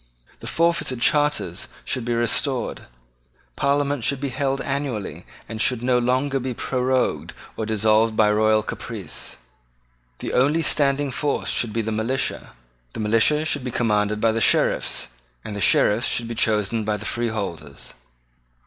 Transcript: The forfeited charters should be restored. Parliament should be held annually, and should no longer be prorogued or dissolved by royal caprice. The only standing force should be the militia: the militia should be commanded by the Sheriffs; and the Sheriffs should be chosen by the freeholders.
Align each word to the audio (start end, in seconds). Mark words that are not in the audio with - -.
The 0.39 0.47
forfeited 0.47 0.99
charters 0.99 1.67
should 1.85 2.05
be 2.05 2.15
restored. 2.15 2.87
Parliament 3.55 4.03
should 4.03 4.19
be 4.19 4.29
held 4.29 4.59
annually, 4.61 5.27
and 5.47 5.61
should 5.61 5.83
no 5.83 5.99
longer 5.99 6.39
be 6.39 6.55
prorogued 6.55 7.33
or 7.55 7.67
dissolved 7.67 8.15
by 8.17 8.31
royal 8.31 8.63
caprice. 8.63 9.37
The 10.17 10.33
only 10.33 10.63
standing 10.63 11.11
force 11.11 11.49
should 11.49 11.71
be 11.71 11.83
the 11.83 11.91
militia: 11.91 12.53
the 12.93 12.99
militia 12.99 13.45
should 13.45 13.63
be 13.63 13.69
commanded 13.69 14.19
by 14.19 14.31
the 14.31 14.41
Sheriffs; 14.41 15.07
and 15.45 15.55
the 15.55 15.61
Sheriffs 15.61 16.07
should 16.07 16.27
be 16.27 16.33
chosen 16.33 16.83
by 16.83 16.97
the 16.97 17.05
freeholders. 17.05 17.93